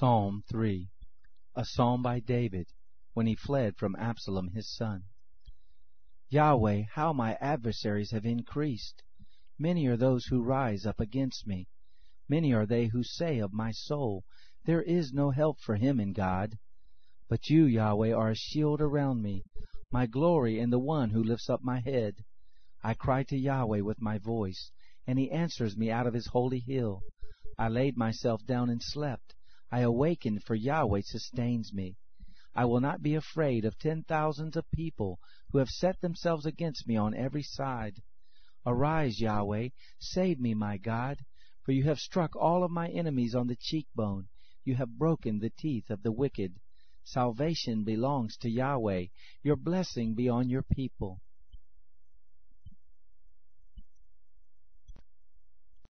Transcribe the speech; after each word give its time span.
Psalm 0.00 0.44
3 0.48 0.88
A 1.56 1.64
psalm 1.64 2.02
by 2.04 2.20
David, 2.20 2.68
when 3.14 3.26
he 3.26 3.34
fled 3.34 3.76
from 3.76 3.96
Absalom 3.96 4.50
his 4.50 4.72
son. 4.72 5.02
Yahweh, 6.28 6.84
how 6.92 7.12
my 7.12 7.34
adversaries 7.40 8.12
have 8.12 8.24
increased! 8.24 9.02
Many 9.58 9.88
are 9.88 9.96
those 9.96 10.26
who 10.26 10.44
rise 10.44 10.86
up 10.86 11.00
against 11.00 11.48
me. 11.48 11.66
Many 12.28 12.52
are 12.52 12.64
they 12.64 12.86
who 12.86 13.02
say 13.02 13.40
of 13.40 13.52
my 13.52 13.72
soul, 13.72 14.22
There 14.66 14.82
is 14.82 15.12
no 15.12 15.32
help 15.32 15.58
for 15.58 15.74
him 15.74 15.98
in 15.98 16.12
God. 16.12 16.60
But 17.28 17.50
you, 17.50 17.64
Yahweh, 17.64 18.12
are 18.12 18.30
a 18.30 18.36
shield 18.36 18.80
around 18.80 19.20
me, 19.20 19.42
my 19.90 20.06
glory 20.06 20.60
and 20.60 20.72
the 20.72 20.78
one 20.78 21.10
who 21.10 21.24
lifts 21.24 21.50
up 21.50 21.64
my 21.64 21.80
head. 21.80 22.24
I 22.84 22.94
cry 22.94 23.24
to 23.24 23.36
Yahweh 23.36 23.80
with 23.80 24.00
my 24.00 24.18
voice, 24.18 24.70
and 25.08 25.18
he 25.18 25.32
answers 25.32 25.76
me 25.76 25.90
out 25.90 26.06
of 26.06 26.14
his 26.14 26.28
holy 26.28 26.60
hill. 26.60 27.02
I 27.58 27.66
laid 27.66 27.96
myself 27.96 28.46
down 28.46 28.70
and 28.70 28.80
slept. 28.80 29.34
I 29.70 29.80
awaken, 29.80 30.40
for 30.40 30.54
Yahweh 30.54 31.02
sustains 31.04 31.72
me. 31.72 31.96
I 32.54 32.64
will 32.64 32.80
not 32.80 33.02
be 33.02 33.14
afraid 33.14 33.64
of 33.64 33.78
ten 33.78 34.02
thousands 34.02 34.56
of 34.56 34.70
people 34.70 35.20
who 35.50 35.58
have 35.58 35.68
set 35.68 36.00
themselves 36.00 36.46
against 36.46 36.86
me 36.86 36.96
on 36.96 37.14
every 37.14 37.42
side. 37.42 38.02
Arise, 38.66 39.20
Yahweh, 39.20 39.68
save 39.98 40.40
me, 40.40 40.54
my 40.54 40.78
God, 40.78 41.24
for 41.62 41.72
you 41.72 41.84
have 41.84 41.98
struck 41.98 42.34
all 42.34 42.64
of 42.64 42.70
my 42.70 42.88
enemies 42.88 43.34
on 43.34 43.46
the 43.46 43.56
cheekbone. 43.60 44.28
You 44.64 44.74
have 44.76 44.98
broken 44.98 45.38
the 45.38 45.50
teeth 45.50 45.90
of 45.90 46.02
the 46.02 46.12
wicked. 46.12 46.58
Salvation 47.04 47.84
belongs 47.84 48.36
to 48.38 48.50
Yahweh. 48.50 49.06
Your 49.42 49.56
blessing 49.56 50.14
be 50.14 50.28
on 50.28 50.48
your 50.48 50.62
people. 50.62 51.20